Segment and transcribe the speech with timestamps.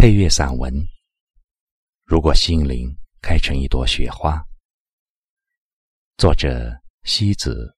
[0.00, 0.72] 配乐散文。
[2.04, 4.40] 如果心灵开成一朵雪花，
[6.16, 6.70] 作者
[7.02, 7.74] 西子，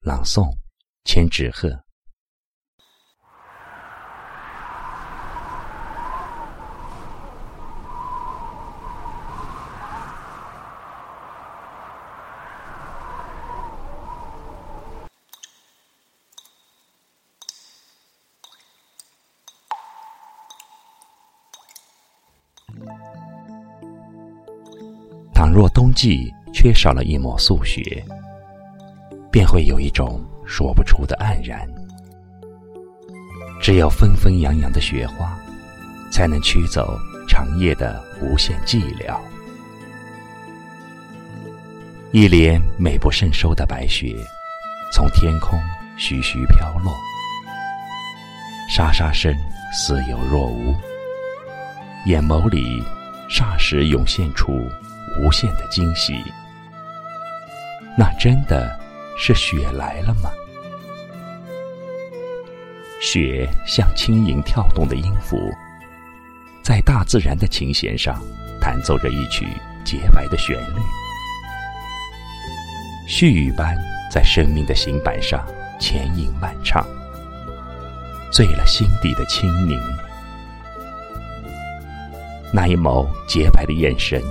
[0.00, 0.50] 朗诵
[1.04, 1.85] 千纸鹤。
[25.56, 28.04] 若冬季缺少了一抹素雪，
[29.32, 31.66] 便会有一种说不出的黯然。
[33.58, 35.34] 只有纷纷扬扬的雪花，
[36.12, 36.94] 才能驱走
[37.26, 39.18] 长夜的无限寂寥。
[42.12, 44.14] 一帘美不胜收的白雪，
[44.92, 45.58] 从天空
[45.96, 46.92] 徐徐飘落，
[48.68, 49.34] 沙沙声
[49.72, 50.74] 似有若无，
[52.04, 52.84] 眼眸里
[53.30, 54.52] 霎时涌现出。
[55.18, 56.22] 无限的惊喜，
[57.96, 58.78] 那真的
[59.16, 60.30] 是雪来了吗？
[63.00, 65.38] 雪像轻盈跳动的音符，
[66.62, 68.22] 在大自然的琴弦上
[68.60, 69.46] 弹奏着一曲
[69.84, 70.80] 洁白的旋律，
[73.08, 73.76] 絮语般
[74.10, 75.46] 在生命的行板上
[75.78, 76.86] 牵引漫唱，
[78.30, 79.80] 醉了心底的清宁。
[82.52, 84.22] 那一眸洁白的眼神。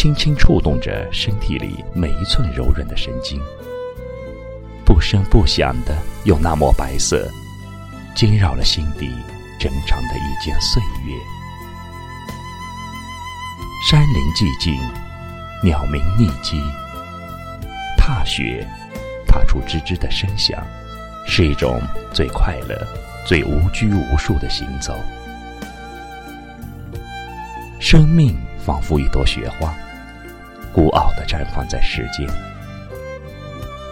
[0.00, 3.42] 轻轻触动着身体里每一寸柔软的神经，
[4.84, 7.28] 不声不响的用那抹白色，
[8.14, 9.10] 惊扰了心底
[9.58, 11.16] 正常的一间岁月。
[13.90, 14.72] 山林寂静，
[15.64, 16.62] 鸟鸣匿迹，
[17.96, 18.64] 踏雪，
[19.26, 20.64] 踏出吱吱的声响，
[21.26, 21.82] 是一种
[22.14, 22.86] 最快乐、
[23.26, 24.94] 最无拘无束的行走。
[27.80, 29.74] 生命仿佛一朵雪花。
[30.78, 32.24] 孤傲地绽放在世间，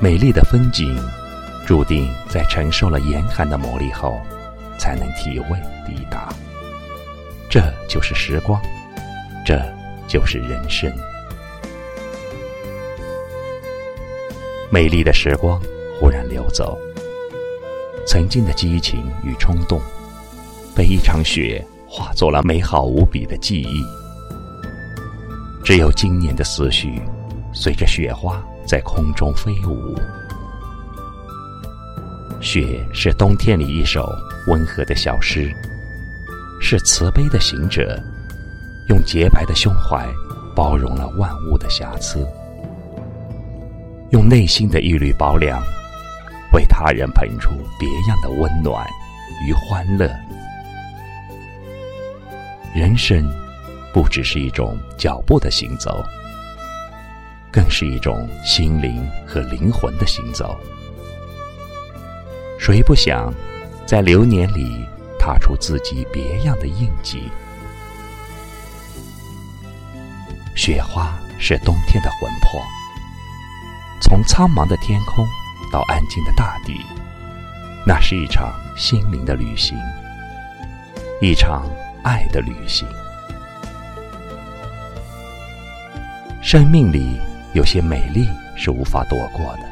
[0.00, 0.96] 美丽的风景，
[1.66, 4.18] 注定在承受了严寒的磨砺后，
[4.78, 6.32] 才能体味抵达。
[7.50, 8.58] 这就是时光，
[9.44, 9.62] 这
[10.08, 10.90] 就是人生。
[14.70, 15.60] 美丽的时光
[16.00, 16.78] 忽然流走，
[18.06, 19.78] 曾经的激情与冲动，
[20.74, 23.99] 被一场雪化作了美好无比的记忆。
[25.70, 27.00] 只有今年的思绪，
[27.52, 29.96] 随着雪花在空中飞舞。
[32.40, 34.12] 雪是冬天里一首
[34.48, 35.54] 温和的小诗，
[36.60, 37.96] 是慈悲的行者，
[38.88, 40.04] 用洁白的胸怀
[40.56, 42.26] 包容了万物的瑕疵，
[44.10, 45.62] 用内心的一缕薄凉，
[46.52, 48.84] 为他人捧出别样的温暖
[49.46, 50.10] 与欢乐。
[52.74, 53.39] 人生。
[53.92, 56.04] 不只是一种脚步的行走，
[57.50, 60.56] 更是一种心灵和灵魂的行走。
[62.58, 63.32] 谁不想
[63.86, 64.84] 在流年里
[65.18, 67.30] 踏出自己别样的印记？
[70.54, 72.60] 雪花是冬天的魂魄，
[74.02, 75.26] 从苍茫的天空
[75.72, 76.80] 到安静的大地，
[77.86, 79.76] 那是一场心灵的旅行，
[81.20, 81.66] 一场
[82.04, 82.86] 爱的旅行。
[86.50, 87.16] 生命里
[87.52, 89.62] 有些美丽是无法躲过的，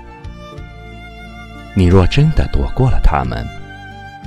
[1.74, 3.44] 你若真的躲过了他们，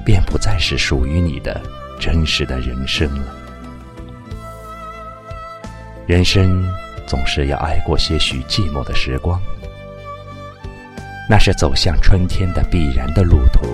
[0.04, 1.62] 便不再是属于你的
[1.98, 3.34] 真实的人生了。
[6.06, 6.70] 人生
[7.08, 9.42] 总是要挨过些许寂寞的时光，
[11.30, 13.66] 那是走向春天的必然的路途。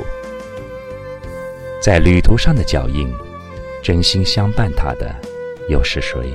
[1.81, 3.11] 在旅途上的脚印，
[3.81, 5.15] 真心相伴他的
[5.67, 6.31] 又是谁？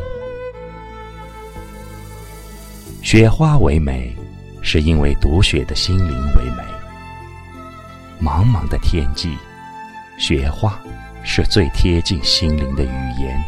[3.12, 4.10] 雪花为美，
[4.62, 6.64] 是因为读雪的心灵为美。
[8.18, 9.36] 茫茫的天际，
[10.16, 10.80] 雪花
[11.22, 12.88] 是最贴近心灵的语
[13.20, 13.44] 言。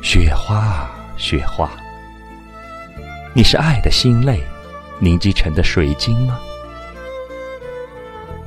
[0.00, 1.68] 雪花啊，雪花，
[3.34, 4.40] 你是爱的心泪
[4.98, 6.40] 凝积成的水晶吗？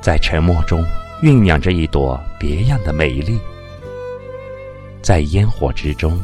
[0.00, 0.84] 在沉默中
[1.22, 3.38] 酝酿着一朵别样的美丽，
[5.00, 6.20] 在烟火之中，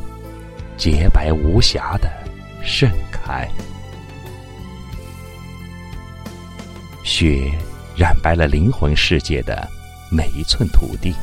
[0.76, 2.10] 洁白无瑕的。
[2.62, 3.48] 盛开，
[7.02, 7.50] 雪
[7.96, 9.68] 染白了灵魂世界的
[10.10, 11.14] 每一寸土地，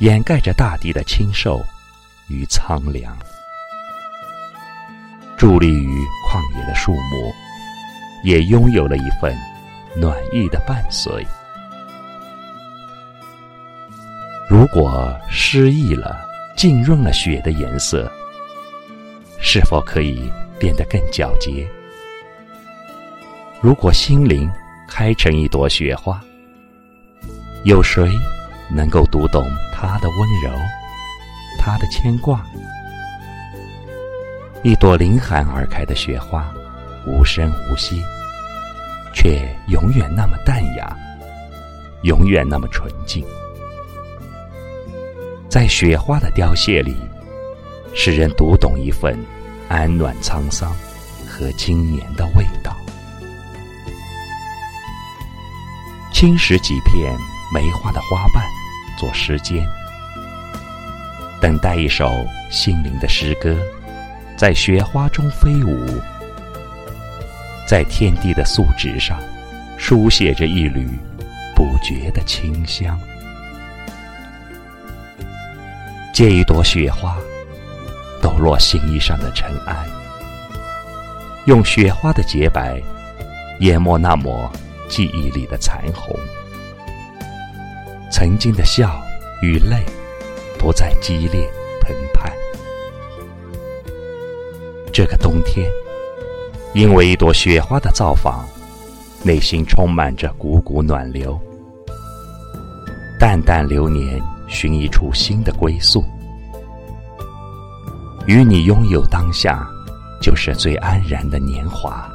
[0.00, 1.64] 掩盖着大地的清瘦
[2.28, 3.16] 与苍凉。
[5.38, 7.32] 伫立于旷野的树木，
[8.22, 9.36] 也拥有了一份
[9.96, 11.26] 暖意的伴随。
[14.48, 18.12] 如果失忆了，浸润了雪的颜色，
[19.54, 21.68] 是否可以变得更皎洁？
[23.60, 24.50] 如果心灵
[24.88, 26.18] 开成一朵雪花，
[27.64, 28.08] 有谁
[28.74, 30.58] 能够读懂它的温柔，
[31.58, 32.42] 它的牵挂？
[34.62, 36.50] 一朵凌寒而开的雪花，
[37.06, 38.02] 无声无息，
[39.12, 40.96] 却永远那么淡雅，
[42.04, 43.22] 永远那么纯净。
[45.46, 46.96] 在雪花的凋谢里，
[47.92, 49.14] 使人读懂一份
[49.72, 50.70] 安暖沧桑
[51.26, 52.76] 和经年的味道。
[56.12, 57.16] 轻拾几片
[57.54, 58.44] 梅花的花瓣，
[58.98, 59.66] 做诗笺，
[61.40, 62.12] 等待一首
[62.50, 63.56] 心灵的诗歌，
[64.36, 65.98] 在雪花中飞舞，
[67.66, 69.18] 在天地的素纸上，
[69.78, 70.86] 书写着一缕
[71.56, 73.00] 不绝的清香。
[76.12, 77.16] 借一朵雪花，
[78.22, 79.76] 抖落心衣上的尘埃，
[81.46, 82.80] 用雪花的洁白
[83.58, 84.50] 淹没那抹
[84.88, 86.16] 记忆里的残红。
[88.10, 89.02] 曾经的笑
[89.42, 89.82] 与泪，
[90.58, 92.32] 不再激烈澎湃。
[94.92, 95.68] 这个冬天，
[96.72, 98.46] 因为一朵雪花的造访，
[99.24, 101.38] 内心充满着股股暖流。
[103.18, 104.22] 淡淡流年。
[104.48, 106.04] 寻一处新的归宿，
[108.26, 109.68] 与你拥有当下，
[110.20, 112.08] 就是最安然的年华。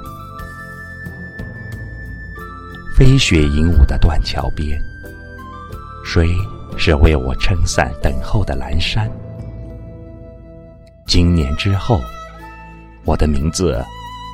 [2.96, 4.82] 飞雪迎舞的断桥边，
[6.06, 6.30] 谁
[6.78, 9.10] 是为我撑伞等候的阑珊？
[11.06, 12.02] 今年之后，
[13.04, 13.84] 我的名字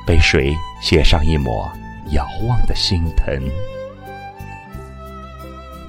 [0.06, 1.70] 被谁写上一抹
[2.12, 3.26] 遥望的心疼？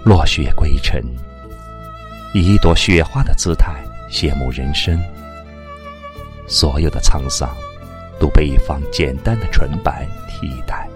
[0.04, 1.04] 落雪归尘。
[2.34, 3.74] 以一朵雪花的姿态
[4.10, 5.02] 谢幕人生，
[6.48, 7.50] 所有的沧桑
[8.20, 10.88] 都被一方简单的纯白替代，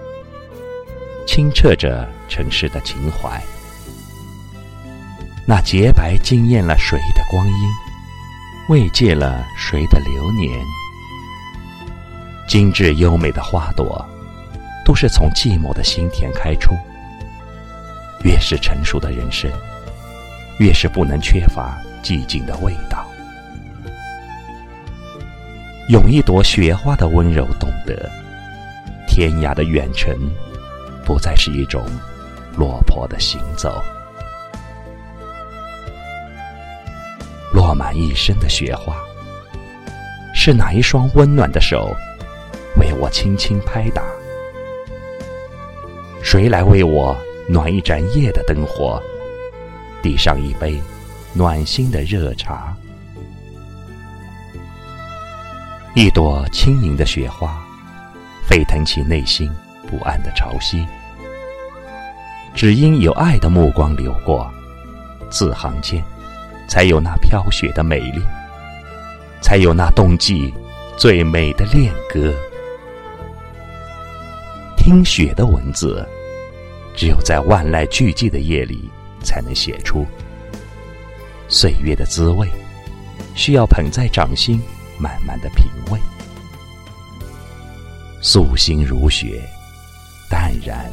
[1.25, 3.41] 清澈着城市的情怀。
[5.47, 7.53] 那洁白惊艳了谁的光阴，
[8.69, 10.59] 慰藉了谁的流年？
[12.47, 14.05] 精致优美的花朵，
[14.85, 16.75] 都是从寂寞的心田开出。
[18.23, 19.51] 越是成熟的人生。
[20.59, 23.08] 越是不能缺乏寂静的味道。
[25.89, 28.07] 用一朵雪花的温柔，懂得
[29.07, 30.15] 天涯的远程，
[31.03, 31.83] 不再是一种
[32.55, 33.81] 落魄的行走。
[37.51, 38.95] 落满一身的雪花，
[40.35, 41.91] 是哪一双温暖的手
[42.79, 44.03] 为我轻轻拍打？
[46.21, 49.01] 谁来为我暖一盏夜的灯火？
[50.03, 50.79] 递上一杯
[51.33, 52.77] 暖心的热茶，
[55.95, 57.61] 一朵轻盈的雪花，
[58.47, 59.51] 沸腾起内心
[59.87, 60.85] 不安的潮汐。
[62.53, 64.51] 只因有爱的目光流过，
[65.29, 66.03] 字行间，
[66.67, 68.21] 才有那飘雪的美丽，
[69.41, 70.53] 才有那冬季
[70.97, 72.33] 最美的恋歌。
[74.77, 76.07] 听雪的文字，
[76.95, 78.89] 只有在万籁俱寂的夜里。
[79.21, 80.05] 才能写出
[81.49, 82.47] 岁月的滋味，
[83.35, 84.61] 需要捧在掌心，
[84.99, 85.99] 慢慢的品味。
[88.21, 89.41] 素心如雪，
[90.29, 90.91] 淡然、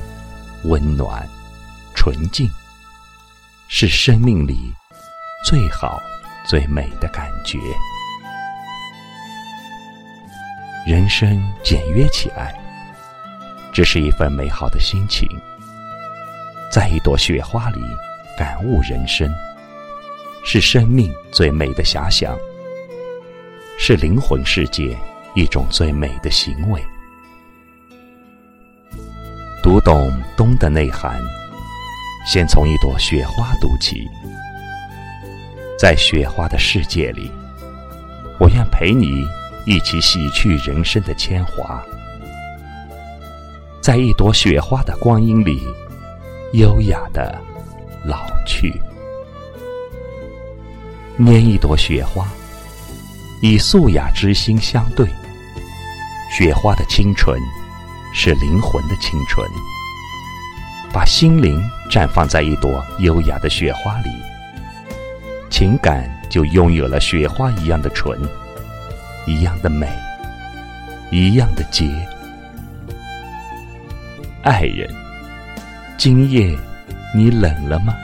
[0.64, 1.28] 温暖、
[1.94, 2.48] 纯净，
[3.68, 4.72] 是生命里
[5.44, 6.00] 最好、
[6.46, 7.58] 最美的感觉。
[10.86, 12.54] 人生简约起来，
[13.72, 15.28] 这是一份美好的心情，
[16.70, 17.80] 在一朵雪花里。
[18.38, 19.34] 感悟人生，
[20.44, 22.36] 是生命最美的遐想，
[23.78, 24.96] 是灵魂世界
[25.34, 26.82] 一种最美的行为。
[29.62, 31.20] 读懂冬的内涵，
[32.26, 34.08] 先从一朵雪花读起。
[35.78, 37.30] 在雪花的世界里，
[38.40, 39.24] 我愿陪你
[39.66, 41.84] 一起洗去人生的铅华，
[43.82, 45.60] 在一朵雪花的光阴里，
[46.52, 47.38] 优雅的。
[48.04, 48.80] 老去，
[51.18, 52.28] 拈一朵雪花，
[53.40, 55.06] 以素雅之心相对。
[56.30, 57.40] 雪花的清纯，
[58.12, 59.48] 是灵魂的清纯。
[60.92, 64.10] 把心灵绽放在一朵优雅的雪花里，
[65.50, 68.18] 情感就拥有了雪花一样的纯，
[69.26, 69.88] 一样的美，
[71.10, 71.86] 一样的洁。
[74.42, 74.88] 爱人，
[75.96, 76.56] 今夜。
[77.14, 77.94] 你冷了吗？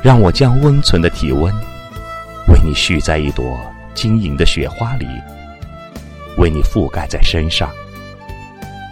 [0.00, 1.52] 让我将温存的体温，
[2.48, 3.60] 为你蓄在一朵
[3.94, 5.06] 晶莹的雪花里，
[6.38, 7.70] 为你覆盖在身上，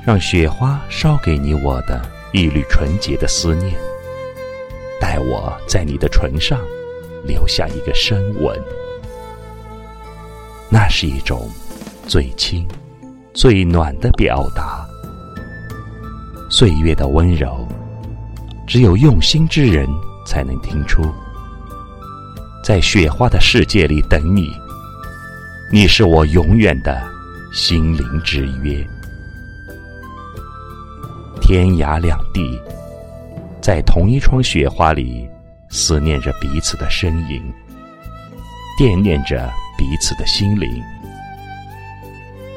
[0.04, 3.74] 让雪花捎给你我的一缕纯洁的思念，
[5.00, 6.60] 待我在你的唇上
[7.24, 8.60] 留下一个深吻。
[10.68, 11.48] 那是一种
[12.06, 12.66] 最轻、
[13.32, 14.86] 最暖的表达。
[16.50, 17.66] 岁月的温柔，
[18.66, 19.88] 只有用心之人
[20.26, 21.02] 才能听出。
[22.66, 24.50] 在雪花的世界里等你，
[25.70, 27.00] 你是我永远的
[27.52, 28.84] 心灵之约。
[31.40, 32.60] 天涯两地，
[33.62, 35.30] 在同一窗雪花里，
[35.68, 37.40] 思念着彼此的身影，
[38.76, 39.48] 惦念着。
[39.78, 40.82] 彼此的心灵，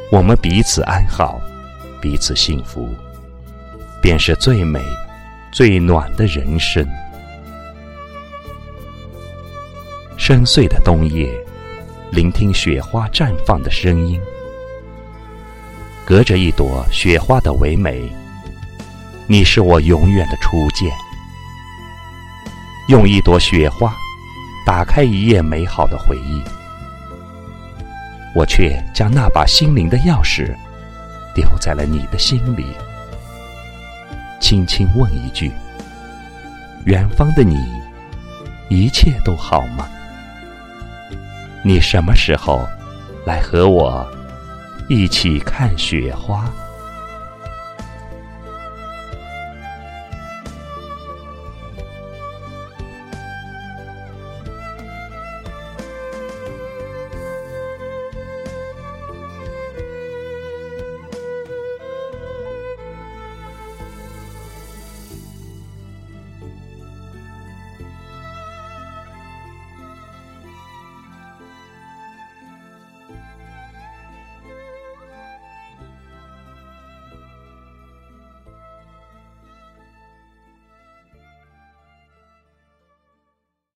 [0.09, 1.39] 我们彼此安好，
[2.01, 2.89] 彼此幸福，
[4.01, 4.81] 便是最美、
[5.51, 6.83] 最暖的人生。
[10.29, 11.27] 深邃的冬夜，
[12.11, 14.21] 聆听雪花绽放的声音，
[16.05, 18.07] 隔着一朵雪花的唯美，
[19.25, 20.87] 你是我永远的初见。
[22.89, 23.91] 用一朵雪花，
[24.67, 26.43] 打开一页美好的回忆。
[28.35, 30.55] 我却将那把心灵的钥匙
[31.33, 32.67] 丢在了你的心里，
[34.39, 35.51] 轻轻问一句：
[36.85, 37.57] 远方的你，
[38.69, 39.89] 一切都好吗？
[41.63, 42.65] 你什么时候
[43.25, 44.05] 来和我
[44.87, 46.49] 一起看雪花？